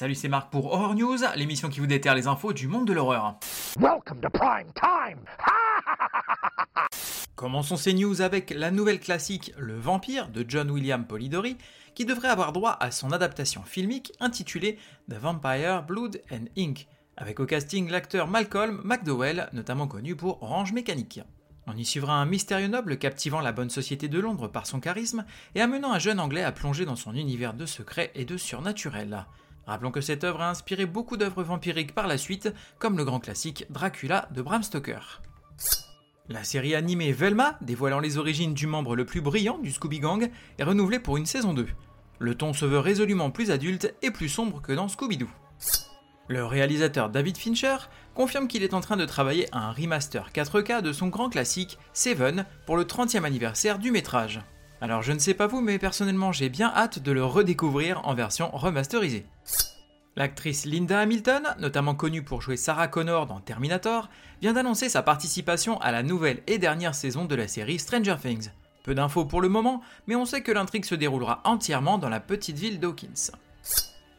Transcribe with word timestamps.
Salut, 0.00 0.14
c'est 0.14 0.28
Marc 0.28 0.50
pour 0.50 0.72
Horror 0.72 0.94
News, 0.94 1.18
l'émission 1.36 1.68
qui 1.68 1.78
vous 1.78 1.86
déterre 1.86 2.14
les 2.14 2.26
infos 2.26 2.54
du 2.54 2.68
monde 2.68 2.86
de 2.86 2.94
l'horreur. 2.94 3.38
Welcome 3.78 4.22
to 4.22 4.30
prime 4.30 4.72
time. 4.72 5.18
Commençons 7.36 7.76
ces 7.76 7.92
news 7.92 8.22
avec 8.22 8.48
la 8.48 8.70
nouvelle 8.70 8.98
classique 8.98 9.52
Le 9.58 9.78
Vampire 9.78 10.30
de 10.30 10.42
John 10.48 10.70
William 10.70 11.04
Polidori, 11.04 11.58
qui 11.94 12.06
devrait 12.06 12.30
avoir 12.30 12.54
droit 12.54 12.78
à 12.80 12.90
son 12.90 13.12
adaptation 13.12 13.62
filmique 13.62 14.14
intitulée 14.20 14.78
The 15.10 15.16
Vampire 15.16 15.82
Blood 15.82 16.22
and 16.32 16.46
Ink, 16.56 16.88
avec 17.18 17.38
au 17.38 17.44
casting 17.44 17.90
l'acteur 17.90 18.26
Malcolm 18.26 18.80
McDowell, 18.82 19.50
notamment 19.52 19.86
connu 19.86 20.16
pour 20.16 20.42
Orange 20.42 20.72
Mécanique. 20.72 21.20
On 21.66 21.76
y 21.76 21.84
suivra 21.84 22.14
un 22.14 22.24
mystérieux 22.24 22.68
noble 22.68 22.96
captivant 22.96 23.42
la 23.42 23.52
bonne 23.52 23.68
société 23.68 24.08
de 24.08 24.18
Londres 24.18 24.48
par 24.48 24.66
son 24.66 24.80
charisme 24.80 25.26
et 25.54 25.60
amenant 25.60 25.92
un 25.92 25.98
jeune 25.98 26.20
anglais 26.20 26.42
à 26.42 26.52
plonger 26.52 26.86
dans 26.86 26.96
son 26.96 27.14
univers 27.14 27.52
de 27.52 27.66
secrets 27.66 28.12
et 28.14 28.24
de 28.24 28.38
surnaturel. 28.38 29.26
Rappelons 29.66 29.90
que 29.90 30.00
cette 30.00 30.24
œuvre 30.24 30.40
a 30.40 30.50
inspiré 30.50 30.86
beaucoup 30.86 31.16
d'œuvres 31.16 31.42
vampiriques 31.42 31.94
par 31.94 32.06
la 32.06 32.18
suite, 32.18 32.52
comme 32.78 32.96
le 32.96 33.04
grand 33.04 33.20
classique 33.20 33.66
Dracula 33.70 34.28
de 34.32 34.42
Bram 34.42 34.62
Stoker. 34.62 35.20
La 36.28 36.44
série 36.44 36.74
animée 36.74 37.12
Velma, 37.12 37.58
dévoilant 37.60 37.98
les 37.98 38.16
origines 38.16 38.54
du 38.54 38.66
membre 38.66 38.94
le 38.94 39.04
plus 39.04 39.20
brillant 39.20 39.58
du 39.58 39.72
Scooby 39.72 39.98
Gang, 39.98 40.30
est 40.58 40.64
renouvelée 40.64 41.00
pour 41.00 41.16
une 41.16 41.26
saison 41.26 41.54
2. 41.54 41.66
Le 42.20 42.34
ton 42.34 42.52
se 42.52 42.64
veut 42.64 42.78
résolument 42.78 43.30
plus 43.30 43.50
adulte 43.50 43.94
et 44.02 44.10
plus 44.10 44.28
sombre 44.28 44.62
que 44.62 44.72
dans 44.72 44.88
Scooby-Doo. 44.88 45.28
Le 46.28 46.44
réalisateur 46.44 47.10
David 47.10 47.36
Fincher 47.36 47.76
confirme 48.14 48.46
qu'il 48.46 48.62
est 48.62 48.74
en 48.74 48.80
train 48.80 48.96
de 48.96 49.04
travailler 49.04 49.48
à 49.50 49.68
un 49.68 49.72
remaster 49.72 50.30
4K 50.32 50.82
de 50.82 50.92
son 50.92 51.08
grand 51.08 51.30
classique 51.30 51.76
Seven 51.92 52.46
pour 52.66 52.76
le 52.76 52.84
30e 52.84 53.24
anniversaire 53.24 53.80
du 53.80 53.90
métrage. 53.90 54.40
Alors 54.80 55.02
je 55.02 55.12
ne 55.12 55.18
sais 55.18 55.34
pas 55.34 55.46
vous, 55.46 55.60
mais 55.60 55.78
personnellement 55.78 56.32
j'ai 56.32 56.48
bien 56.48 56.72
hâte 56.74 57.00
de 57.00 57.12
le 57.12 57.24
redécouvrir 57.24 58.00
en 58.06 58.14
version 58.14 58.50
remasterisée. 58.52 59.26
L'actrice 60.16 60.64
Linda 60.64 61.00
Hamilton, 61.00 61.54
notamment 61.58 61.94
connue 61.94 62.22
pour 62.22 62.42
jouer 62.42 62.56
Sarah 62.56 62.88
Connor 62.88 63.26
dans 63.26 63.40
Terminator, 63.40 64.08
vient 64.40 64.52
d'annoncer 64.52 64.88
sa 64.88 65.02
participation 65.02 65.80
à 65.80 65.92
la 65.92 66.02
nouvelle 66.02 66.42
et 66.46 66.58
dernière 66.58 66.94
saison 66.94 67.26
de 67.26 67.34
la 67.34 67.46
série 67.46 67.78
Stranger 67.78 68.16
Things. 68.20 68.50
Peu 68.82 68.94
d'infos 68.94 69.26
pour 69.26 69.40
le 69.40 69.48
moment, 69.48 69.82
mais 70.06 70.16
on 70.16 70.24
sait 70.24 70.42
que 70.42 70.52
l'intrigue 70.52 70.84
se 70.84 70.94
déroulera 70.94 71.42
entièrement 71.44 71.98
dans 71.98 72.08
la 72.08 72.20
petite 72.20 72.58
ville 72.58 72.80
d'Hawkins. 72.80 73.30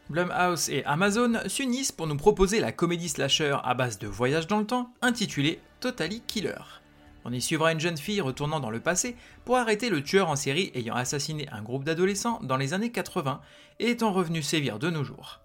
Blumhouse 0.09 0.69
et 0.69 0.85
Amazon 0.85 1.39
s'unissent 1.47 1.91
pour 1.91 2.07
nous 2.07 2.17
proposer 2.17 2.59
la 2.59 2.71
comédie 2.71 3.09
slasher 3.09 3.57
à 3.63 3.73
base 3.73 3.97
de 3.97 4.07
voyage 4.07 4.47
dans 4.47 4.59
le 4.59 4.65
temps 4.65 4.91
intitulée 5.01 5.59
Totally 5.79 6.21
Killer. 6.27 6.80
On 7.25 7.33
y 7.33 7.41
suivra 7.41 7.71
une 7.71 7.79
jeune 7.79 7.97
fille 7.97 8.21
retournant 8.21 8.59
dans 8.59 8.69
le 8.69 8.79
passé 8.79 9.15
pour 9.45 9.57
arrêter 9.57 9.89
le 9.89 10.03
tueur 10.03 10.29
en 10.29 10.35
série 10.35 10.71
ayant 10.73 10.95
assassiné 10.95 11.47
un 11.51 11.61
groupe 11.61 11.83
d'adolescents 11.83 12.39
dans 12.43 12.57
les 12.57 12.73
années 12.73 12.91
80 12.91 13.41
et 13.79 13.89
étant 13.89 14.11
revenu 14.11 14.41
sévir 14.41 14.79
de 14.79 14.89
nos 14.89 15.03
jours. 15.03 15.41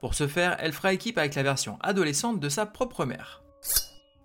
Pour 0.00 0.14
ce 0.14 0.26
faire, 0.26 0.56
elle 0.60 0.72
fera 0.72 0.92
équipe 0.92 1.18
avec 1.18 1.34
la 1.34 1.42
version 1.42 1.78
adolescente 1.80 2.40
de 2.40 2.48
sa 2.48 2.66
propre 2.66 3.04
mère. 3.04 3.42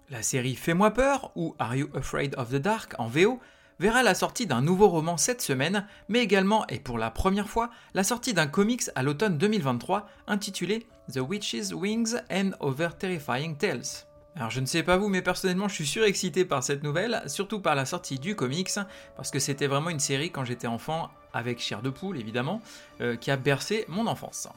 La 0.09 0.21
série 0.21 0.55
Fais-moi 0.55 0.91
peur, 0.91 1.31
ou 1.35 1.55
Are 1.59 1.75
You 1.75 1.89
Afraid 1.95 2.35
of 2.37 2.49
the 2.49 2.55
Dark 2.55 2.93
en 2.99 3.07
VO, 3.07 3.39
verra 3.79 4.03
la 4.03 4.15
sortie 4.15 4.45
d'un 4.45 4.61
nouveau 4.61 4.87
roman 4.87 5.17
cette 5.17 5.41
semaine, 5.41 5.87
mais 6.07 6.19
également, 6.19 6.65
et 6.67 6.79
pour 6.79 6.97
la 6.97 7.11
première 7.11 7.49
fois, 7.49 7.69
la 7.93 8.03
sortie 8.03 8.33
d'un 8.33 8.47
comics 8.47 8.89
à 8.95 9.03
l'automne 9.03 9.37
2023 9.37 10.07
intitulé 10.27 10.85
The 11.11 11.17
Witch's 11.17 11.73
Wings 11.73 12.15
and 12.31 12.51
Other 12.59 12.95
Terrifying 12.97 13.57
Tales. 13.57 14.05
Alors 14.35 14.49
je 14.49 14.59
ne 14.59 14.65
sais 14.65 14.83
pas 14.83 14.97
vous, 14.97 15.07
mais 15.07 15.21
personnellement 15.21 15.69
je 15.69 15.75
suis 15.75 15.85
surexcité 15.85 16.43
par 16.43 16.61
cette 16.61 16.83
nouvelle, 16.83 17.23
surtout 17.27 17.61
par 17.61 17.73
la 17.73 17.85
sortie 17.85 18.19
du 18.19 18.35
comics, 18.35 18.71
parce 19.15 19.31
que 19.31 19.39
c'était 19.39 19.67
vraiment 19.67 19.89
une 19.89 19.99
série 19.99 20.29
quand 20.29 20.43
j'étais 20.43 20.67
enfant, 20.67 21.09
avec 21.33 21.59
Chair 21.59 21.81
de 21.81 21.89
Poule 21.89 22.17
évidemment, 22.17 22.61
euh, 22.99 23.15
qui 23.15 23.31
a 23.31 23.37
bercé 23.37 23.85
mon 23.87 24.07
enfance. 24.07 24.49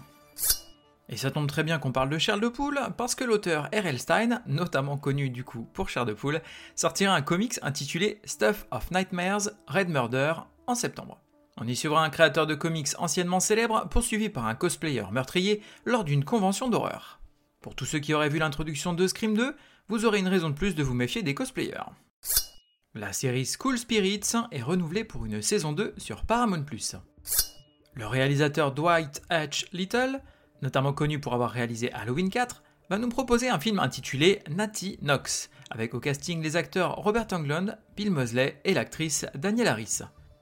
Et 1.08 1.16
ça 1.16 1.30
tombe 1.30 1.46
très 1.46 1.62
bien 1.62 1.78
qu'on 1.78 1.92
parle 1.92 2.10
de 2.10 2.18
Charles 2.18 2.40
de 2.40 2.48
Poule, 2.48 2.80
parce 2.96 3.14
que 3.14 3.24
l'auteur 3.24 3.64
R.L. 3.66 3.98
Stein, 3.98 4.42
notamment 4.46 4.98
connu 4.98 5.30
du 5.30 5.44
coup 5.44 5.66
pour 5.72 5.88
Charles 5.88 6.08
de 6.08 6.12
Poule, 6.12 6.42
sortira 6.74 7.14
un 7.14 7.22
comics 7.22 7.58
intitulé 7.62 8.20
Stuff 8.24 8.66
of 8.72 8.90
Nightmares 8.90 9.50
Red 9.68 9.88
Murder 9.88 10.34
en 10.66 10.74
septembre. 10.74 11.18
On 11.56 11.66
y 11.66 11.74
suivra 11.74 12.04
un 12.04 12.10
créateur 12.10 12.46
de 12.46 12.54
comics 12.54 12.88
anciennement 12.98 13.40
célèbre, 13.40 13.88
poursuivi 13.88 14.28
par 14.28 14.46
un 14.46 14.54
cosplayer 14.54 15.04
meurtrier 15.10 15.62
lors 15.84 16.04
d'une 16.04 16.24
convention 16.24 16.68
d'horreur. 16.68 17.17
Pour 17.68 17.76
tous 17.76 17.84
ceux 17.84 17.98
qui 17.98 18.14
auraient 18.14 18.30
vu 18.30 18.38
l'introduction 18.38 18.94
de 18.94 19.06
Scream 19.06 19.36
2, 19.36 19.54
vous 19.88 20.06
aurez 20.06 20.20
une 20.20 20.28
raison 20.28 20.48
de 20.48 20.54
plus 20.54 20.74
de 20.74 20.82
vous 20.82 20.94
méfier 20.94 21.22
des 21.22 21.34
cosplayers. 21.34 21.92
La 22.94 23.12
série 23.12 23.44
School 23.44 23.76
Spirits 23.76 24.22
est 24.52 24.62
renouvelée 24.62 25.04
pour 25.04 25.26
une 25.26 25.42
saison 25.42 25.72
2 25.72 25.92
sur 25.98 26.24
Paramount+. 26.24 26.64
Le 27.92 28.06
réalisateur 28.06 28.72
Dwight 28.72 29.20
H. 29.28 29.66
Little, 29.74 30.22
notamment 30.62 30.94
connu 30.94 31.20
pour 31.20 31.34
avoir 31.34 31.50
réalisé 31.50 31.92
Halloween 31.92 32.30
4, 32.30 32.62
va 32.88 32.96
nous 32.96 33.10
proposer 33.10 33.50
un 33.50 33.60
film 33.60 33.80
intitulé 33.80 34.40
Natty 34.48 34.96
Knox, 35.02 35.50
avec 35.68 35.92
au 35.92 36.00
casting 36.00 36.42
les 36.42 36.56
acteurs 36.56 36.94
Robert 36.94 37.26
Englund, 37.32 37.76
Bill 37.98 38.10
Mosley 38.10 38.62
et 38.64 38.72
l'actrice 38.72 39.26
Danielle 39.34 39.68
Harris. 39.68 39.98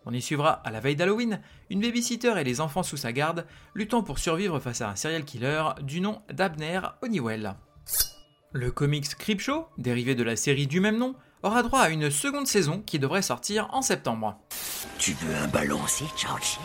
On 0.09 0.13
y 0.13 0.23
suivra, 0.23 0.53
à 0.65 0.71
la 0.71 0.79
veille 0.79 0.95
d'Halloween, 0.95 1.41
une 1.69 1.81
babysitter 1.81 2.35
et 2.39 2.45
les 2.45 2.61
enfants 2.61 2.85
sous 2.85 2.97
sa 2.97 3.13
garde, 3.13 3.45
luttant 3.75 4.05
pour 4.05 4.21
survivre 4.21 4.61
face 4.61 4.81
à 4.81 4.89
un 4.89 4.95
serial 4.95 5.25
killer 5.25 5.65
du 5.83 6.01
nom 6.01 6.23
d'Abner 6.33 6.81
Honeywell. 7.03 7.57
Le 8.53 8.71
comics 8.71 9.17
Creepshow, 9.17 9.67
dérivé 9.79 10.15
de 10.15 10.23
la 10.23 10.37
série 10.37 10.69
du 10.69 10.79
même 10.79 10.97
nom, 10.97 11.17
aura 11.43 11.65
droit 11.65 11.81
à 11.81 11.91
une 11.91 12.09
seconde 12.11 12.47
saison 12.47 12.83
qui 12.87 13.01
devrait 13.01 13.21
sortir 13.21 13.69
en 13.73 13.83
septembre. 13.83 14.39
Tu 14.99 15.13
veux 15.15 15.35
un 15.35 15.49
ballon 15.49 15.83
aussi, 15.83 16.05
Georgie? 16.17 16.61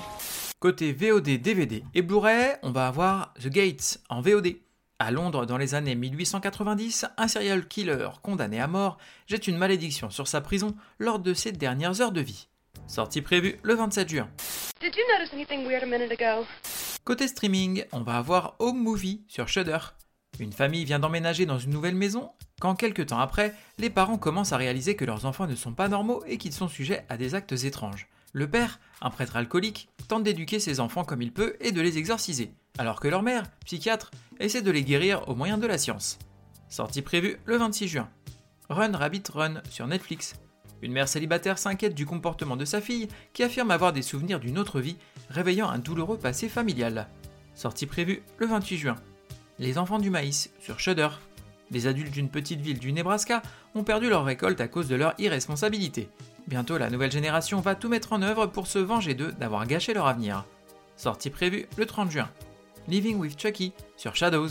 Côté 0.59 0.93
VOD, 0.93 1.41
DVD 1.41 1.83
et 1.95 2.03
Blu-ray, 2.03 2.57
on 2.61 2.69
va 2.69 2.87
avoir 2.87 3.33
The 3.41 3.47
Gates 3.47 3.99
en 4.09 4.21
VOD. 4.21 4.57
À 4.99 5.09
Londres, 5.09 5.47
dans 5.47 5.57
les 5.57 5.73
années 5.73 5.95
1890, 5.95 7.07
un 7.17 7.27
serial 7.27 7.67
killer 7.67 8.09
condamné 8.21 8.61
à 8.61 8.67
mort 8.67 8.99
jette 9.25 9.47
une 9.47 9.57
malédiction 9.57 10.11
sur 10.11 10.27
sa 10.27 10.41
prison 10.41 10.75
lors 10.99 11.17
de 11.17 11.33
ses 11.33 11.51
dernières 11.51 12.01
heures 12.01 12.11
de 12.11 12.21
vie. 12.21 12.47
Sortie 12.91 13.21
prévue 13.21 13.57
le 13.63 13.73
27 13.73 14.09
juin. 14.09 14.29
Côté 17.05 17.29
streaming, 17.29 17.85
on 17.93 18.01
va 18.01 18.17
avoir 18.17 18.55
Home 18.59 18.83
Movie 18.83 19.23
sur 19.29 19.47
Shudder. 19.47 19.77
Une 20.39 20.51
famille 20.51 20.83
vient 20.83 20.99
d'emménager 20.99 21.45
dans 21.45 21.57
une 21.57 21.71
nouvelle 21.71 21.95
maison 21.95 22.31
quand 22.59 22.75
quelques 22.75 23.07
temps 23.07 23.19
après, 23.19 23.55
les 23.77 23.89
parents 23.89 24.17
commencent 24.17 24.51
à 24.51 24.57
réaliser 24.57 24.97
que 24.97 25.05
leurs 25.05 25.25
enfants 25.25 25.47
ne 25.47 25.55
sont 25.55 25.73
pas 25.73 25.87
normaux 25.87 26.21
et 26.27 26.37
qu'ils 26.37 26.51
sont 26.51 26.67
sujets 26.67 27.05
à 27.07 27.15
des 27.15 27.33
actes 27.33 27.53
étranges. 27.63 28.09
Le 28.33 28.49
père, 28.49 28.81
un 29.01 29.09
prêtre 29.09 29.37
alcoolique, 29.37 29.87
tente 30.09 30.23
d'éduquer 30.23 30.59
ses 30.59 30.81
enfants 30.81 31.05
comme 31.05 31.21
il 31.21 31.31
peut 31.31 31.55
et 31.61 31.71
de 31.71 31.79
les 31.79 31.97
exorciser, 31.97 32.53
alors 32.77 32.99
que 32.99 33.07
leur 33.07 33.23
mère, 33.23 33.49
psychiatre, 33.65 34.11
essaie 34.41 34.61
de 34.61 34.69
les 34.69 34.83
guérir 34.83 35.29
au 35.29 35.33
moyen 35.33 35.57
de 35.57 35.65
la 35.65 35.77
science. 35.77 36.19
Sortie 36.67 37.01
prévue 37.01 37.37
le 37.45 37.55
26 37.55 37.87
juin. 37.87 38.09
Run 38.69 38.97
Rabbit 38.97 39.23
Run 39.33 39.61
sur 39.69 39.87
Netflix. 39.87 40.35
Une 40.81 40.91
mère 40.91 41.07
célibataire 41.07 41.57
s'inquiète 41.57 41.95
du 41.95 42.05
comportement 42.05 42.55
de 42.55 42.65
sa 42.65 42.81
fille, 42.81 43.07
qui 43.33 43.43
affirme 43.43 43.71
avoir 43.71 43.93
des 43.93 44.01
souvenirs 44.01 44.39
d'une 44.39 44.57
autre 44.57 44.79
vie, 44.79 44.97
réveillant 45.29 45.69
un 45.69 45.79
douloureux 45.79 46.17
passé 46.17 46.49
familial. 46.49 47.07
Sortie 47.53 47.85
prévue 47.85 48.23
le 48.37 48.47
28 48.47 48.77
juin. 48.77 48.95
Les 49.59 49.77
enfants 49.77 49.99
du 49.99 50.09
maïs 50.09 50.49
sur 50.59 50.79
Shudder. 50.79 51.09
Des 51.69 51.87
adultes 51.87 52.11
d'une 52.11 52.29
petite 52.29 52.61
ville 52.61 52.79
du 52.79 52.91
Nebraska 52.91 53.41
ont 53.75 53.83
perdu 53.83 54.09
leur 54.09 54.25
récolte 54.25 54.59
à 54.59 54.67
cause 54.67 54.87
de 54.87 54.95
leur 54.95 55.13
irresponsabilité. 55.19 56.09
Bientôt, 56.47 56.77
la 56.77 56.89
nouvelle 56.89 57.11
génération 57.11 57.61
va 57.61 57.75
tout 57.75 57.87
mettre 57.87 58.13
en 58.13 58.21
œuvre 58.21 58.47
pour 58.47 58.67
se 58.67 58.79
venger 58.79 59.13
d'eux 59.13 59.31
d'avoir 59.33 59.67
gâché 59.67 59.93
leur 59.93 60.07
avenir. 60.07 60.45
Sortie 60.97 61.29
prévue 61.29 61.67
le 61.77 61.85
30 61.85 62.11
juin. 62.11 62.29
Living 62.87 63.17
with 63.17 63.39
Chucky 63.39 63.73
sur 63.95 64.15
Shadows. 64.15 64.49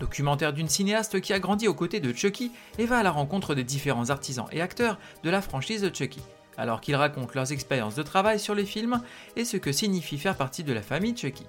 Documentaire 0.00 0.52
d'une 0.52 0.68
cinéaste 0.68 1.20
qui 1.20 1.32
a 1.32 1.40
grandi 1.40 1.68
aux 1.68 1.74
côtés 1.74 2.00
de 2.00 2.12
Chucky 2.12 2.50
et 2.78 2.86
va 2.86 2.98
à 2.98 3.02
la 3.02 3.10
rencontre 3.10 3.54
des 3.54 3.64
différents 3.64 4.10
artisans 4.10 4.46
et 4.50 4.60
acteurs 4.60 4.98
de 5.22 5.30
la 5.30 5.42
franchise 5.42 5.82
de 5.82 5.94
Chucky, 5.94 6.20
alors 6.56 6.80
qu'ils 6.80 6.96
racontent 6.96 7.32
leurs 7.34 7.52
expériences 7.52 7.94
de 7.94 8.02
travail 8.02 8.40
sur 8.40 8.54
les 8.54 8.64
films 8.64 9.02
et 9.36 9.44
ce 9.44 9.56
que 9.56 9.72
signifie 9.72 10.18
faire 10.18 10.36
partie 10.36 10.64
de 10.64 10.72
la 10.72 10.82
famille 10.82 11.16
Chucky. 11.16 11.46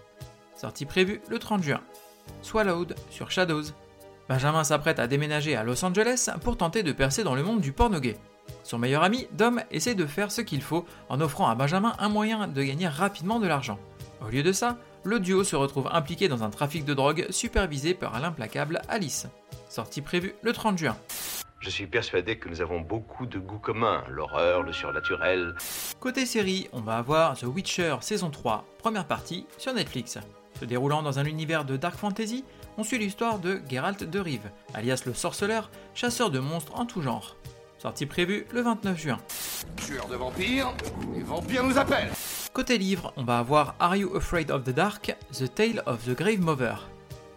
Sortie 0.55 0.85
prévue 0.85 1.21
le 1.29 1.39
30 1.39 1.63
juin. 1.63 1.81
Swallowed 2.41 2.95
sur 3.09 3.31
Shadows. 3.31 3.63
Benjamin 4.29 4.63
s'apprête 4.63 4.99
à 4.99 5.07
déménager 5.07 5.55
à 5.55 5.63
Los 5.63 5.83
Angeles 5.83 6.29
pour 6.43 6.57
tenter 6.57 6.83
de 6.83 6.91
percer 6.91 7.23
dans 7.23 7.35
le 7.35 7.43
monde 7.43 7.59
du 7.61 7.73
porno 7.73 7.99
gay. 7.99 8.17
Son 8.63 8.77
meilleur 8.77 9.03
ami, 9.03 9.27
Dom, 9.33 9.61
essaie 9.71 9.95
de 9.95 10.05
faire 10.05 10.31
ce 10.31 10.41
qu'il 10.41 10.61
faut 10.61 10.85
en 11.09 11.19
offrant 11.19 11.49
à 11.49 11.55
Benjamin 11.55 11.93
un 11.99 12.09
moyen 12.09 12.47
de 12.47 12.63
gagner 12.63 12.87
rapidement 12.87 13.39
de 13.39 13.47
l'argent. 13.47 13.79
Au 14.25 14.29
lieu 14.29 14.43
de 14.43 14.53
ça, 14.53 14.77
le 15.03 15.19
duo 15.19 15.43
se 15.43 15.55
retrouve 15.55 15.89
impliqué 15.91 16.27
dans 16.27 16.43
un 16.43 16.49
trafic 16.49 16.85
de 16.85 16.93
drogue 16.93 17.27
supervisé 17.29 17.93
par 17.93 18.19
l'implacable 18.19 18.81
Alice. 18.87 19.27
Sortie 19.69 20.01
prévue 20.01 20.33
le 20.41 20.53
30 20.53 20.77
juin. 20.77 20.97
Je 21.59 21.69
suis 21.69 21.87
persuadé 21.87 22.37
que 22.37 22.49
nous 22.49 22.61
avons 22.61 22.81
beaucoup 22.81 23.25
de 23.25 23.39
goûts 23.39 23.59
communs, 23.59 24.03
l'horreur, 24.09 24.63
le 24.63 24.73
surnaturel. 24.73 25.55
Côté 25.99 26.25
série, 26.25 26.67
on 26.73 26.81
va 26.81 26.97
avoir 26.97 27.37
The 27.37 27.43
Witcher 27.43 27.95
saison 28.01 28.29
3, 28.29 28.65
première 28.79 29.07
partie, 29.07 29.45
sur 29.57 29.73
Netflix. 29.73 30.19
Se 30.59 30.65
déroulant 30.65 31.01
dans 31.01 31.19
un 31.19 31.25
univers 31.25 31.63
de 31.63 31.77
dark 31.77 31.95
fantasy, 31.95 32.43
on 32.77 32.83
suit 32.83 32.97
l'histoire 32.97 33.39
de 33.39 33.61
Geralt 33.69 34.03
de 34.03 34.19
Rive, 34.19 34.51
alias 34.73 35.03
le 35.05 35.13
sorceleur, 35.13 35.71
chasseur 35.93 36.31
de 36.31 36.39
monstres 36.39 36.77
en 36.77 36.85
tout 36.85 37.01
genre. 37.01 37.37
Sortie 37.77 38.05
prévue 38.05 38.45
le 38.51 38.61
29 38.61 38.99
juin. 38.99 39.19
Tueur 39.85 40.07
de 40.07 40.15
vampires, 40.15 40.73
les 41.15 41.23
vampires 41.23 41.63
nous 41.63 41.77
appellent 41.77 42.11
Côté 42.53 42.77
livre, 42.77 43.13
on 43.17 43.23
va 43.23 43.39
avoir 43.39 43.73
Are 43.79 43.95
You 43.95 44.15
Afraid 44.15 44.51
of 44.51 44.63
the 44.63 44.69
Dark 44.69 45.15
The 45.31 45.51
Tale 45.51 45.81
of 45.87 46.05
the 46.05 46.15
Grave 46.15 46.39
Mover. 46.39 46.75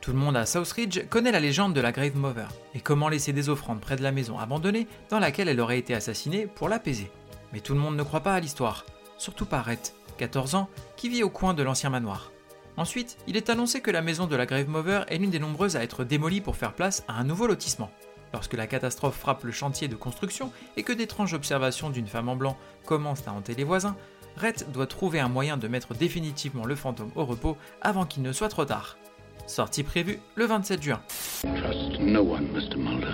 Tout 0.02 0.12
le 0.12 0.18
monde 0.18 0.36
à 0.36 0.44
Southridge 0.44 1.08
connaît 1.08 1.32
la 1.32 1.40
légende 1.40 1.72
de 1.72 1.80
la 1.80 1.90
Grave 1.90 2.14
Mover 2.16 2.48
et 2.74 2.80
comment 2.80 3.08
laisser 3.08 3.32
des 3.32 3.48
offrandes 3.48 3.80
près 3.80 3.96
de 3.96 4.02
la 4.02 4.12
maison 4.12 4.38
abandonnée 4.38 4.86
dans 5.08 5.18
laquelle 5.18 5.48
elle 5.48 5.60
aurait 5.60 5.78
été 5.78 5.94
assassinée 5.94 6.46
pour 6.46 6.68
l'apaiser. 6.68 7.10
Mais 7.54 7.60
tout 7.60 7.72
le 7.72 7.80
monde 7.80 7.96
ne 7.96 8.02
croit 8.02 8.20
pas 8.20 8.34
à 8.34 8.40
l'histoire, 8.40 8.84
surtout 9.16 9.46
pas 9.46 9.62
Rhett, 9.62 9.94
14 10.18 10.54
ans, 10.54 10.68
qui 10.96 11.08
vit 11.08 11.22
au 11.22 11.30
coin 11.30 11.54
de 11.54 11.62
l'ancien 11.62 11.88
manoir. 11.88 12.30
Ensuite, 12.76 13.16
il 13.26 13.38
est 13.38 13.48
annoncé 13.48 13.80
que 13.80 13.90
la 13.90 14.02
maison 14.02 14.26
de 14.26 14.36
la 14.36 14.44
Grave 14.44 14.68
Mover 14.68 15.04
est 15.08 15.16
l'une 15.16 15.30
des 15.30 15.38
nombreuses 15.38 15.76
à 15.76 15.82
être 15.82 16.04
démolie 16.04 16.42
pour 16.42 16.56
faire 16.56 16.74
place 16.74 17.04
à 17.08 17.14
un 17.14 17.24
nouveau 17.24 17.46
lotissement. 17.46 17.90
Lorsque 18.34 18.52
la 18.52 18.66
catastrophe 18.66 19.16
frappe 19.16 19.44
le 19.44 19.52
chantier 19.52 19.88
de 19.88 19.96
construction 19.96 20.52
et 20.76 20.82
que 20.82 20.92
d'étranges 20.92 21.32
observations 21.32 21.88
d'une 21.88 22.06
femme 22.06 22.28
en 22.28 22.36
blanc 22.36 22.58
commencent 22.84 23.26
à 23.26 23.32
hanter 23.32 23.54
les 23.54 23.64
voisins, 23.64 23.96
Rhett 24.36 24.70
doit 24.72 24.86
trouver 24.86 25.20
un 25.20 25.28
moyen 25.28 25.56
de 25.56 25.68
mettre 25.68 25.94
définitivement 25.94 26.66
le 26.66 26.74
fantôme 26.74 27.10
au 27.14 27.24
repos 27.24 27.56
avant 27.80 28.04
qu'il 28.04 28.22
ne 28.22 28.32
soit 28.32 28.48
trop 28.48 28.64
tard. 28.64 28.98
Sortie 29.46 29.82
prévue 29.82 30.18
le 30.34 30.44
27 30.44 30.82
juin. 30.82 31.02
Trust 31.40 32.00
no 32.00 32.20
one, 32.20 32.48
Mr. 32.52 32.76
Mulder. 32.76 33.12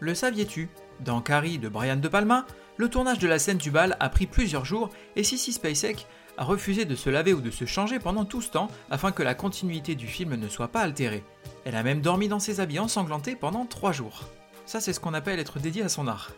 Le 0.00 0.14
saviez-tu? 0.14 0.68
Dans 1.00 1.20
Carrie 1.20 1.58
de 1.58 1.68
Brian 1.68 1.96
De 1.96 2.08
Palma, 2.08 2.46
le 2.76 2.88
tournage 2.88 3.18
de 3.18 3.28
la 3.28 3.38
scène 3.38 3.58
du 3.58 3.70
bal 3.70 3.96
a 4.00 4.08
pris 4.08 4.26
plusieurs 4.26 4.64
jours 4.64 4.90
et 5.14 5.24
Sissy 5.24 5.52
Spacek 5.52 6.06
a 6.38 6.44
refusé 6.44 6.84
de 6.84 6.94
se 6.94 7.10
laver 7.10 7.34
ou 7.34 7.40
de 7.40 7.50
se 7.50 7.64
changer 7.64 7.98
pendant 7.98 8.24
tout 8.24 8.42
ce 8.42 8.50
temps 8.50 8.68
afin 8.90 9.12
que 9.12 9.22
la 9.22 9.34
continuité 9.34 9.94
du 9.94 10.06
film 10.06 10.36
ne 10.36 10.48
soit 10.48 10.68
pas 10.68 10.80
altérée. 10.80 11.24
Elle 11.64 11.76
a 11.76 11.82
même 11.82 12.00
dormi 12.00 12.28
dans 12.28 12.38
ses 12.38 12.60
habits 12.60 12.78
ensanglantés 12.78 13.36
pendant 13.36 13.66
3 13.66 13.92
jours. 13.92 14.24
Ça, 14.66 14.80
c'est 14.80 14.92
ce 14.92 14.98
qu'on 14.98 15.14
appelle 15.14 15.38
être 15.38 15.60
dédié 15.60 15.82
à 15.82 15.88
son 15.88 16.08
art. 16.08 16.32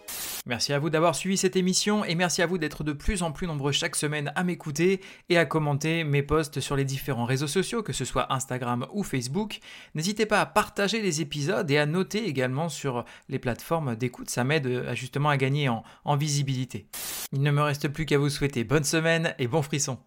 Merci 0.45 0.75
à 0.75 0.79
vous 0.79 0.91
d'avoir 0.91 1.15
suivi 1.15 1.39
cette 1.39 1.57
émission 1.57 2.05
et 2.05 2.15
merci 2.15 2.43
à 2.43 2.47
vous 2.47 2.59
d'être 2.59 2.85
de 2.85 2.93
plus 2.93 3.23
en 3.23 3.33
plus 3.33 3.47
nombreux 3.47 3.73
chaque 3.73 3.97
semaine 3.97 4.33
à 4.35 4.45
m'écouter 4.45 5.01
et 5.31 5.39
à 5.39 5.47
commenter 5.47 6.05
mes 6.05 6.23
posts 6.23 6.61
sur 6.61 6.77
les 6.77 6.85
différents 6.85 7.25
réseaux 7.25 7.47
sociaux, 7.47 7.83
que 7.83 7.95
ce 7.95 8.05
soit 8.05 8.31
Instagram 8.31 8.87
ou 8.93 9.03
Facebook. 9.03 9.61
N'hésitez 9.95 10.27
pas 10.27 10.43
à 10.43 10.47
partager 10.47 11.01
les 11.01 11.23
épisodes 11.23 11.71
et 11.71 11.79
à 11.79 11.87
noter 11.87 12.29
également 12.29 12.69
sur 12.69 13.07
les 13.31 13.39
plateformes 13.39 13.97
d'écoute, 13.97 14.29
ça 14.29 14.45
m'aide 14.45 14.67
euh, 14.67 14.95
justement 14.95 15.31
à 15.31 15.39
gagner 15.39 15.71
en, 15.71 15.83
en 16.05 16.17
visibilité. 16.17 16.87
Il 17.33 17.43
ne 17.43 17.51
me 17.51 17.63
reste 17.63 17.89
plus 17.89 18.05
qu'à 18.05 18.19
vous 18.19 18.31
souhaiter 18.31 18.63
bonne 18.63 18.85
semaine 18.85 19.35
et 19.39 19.49
bon 19.49 19.63
frisson. 19.63 19.99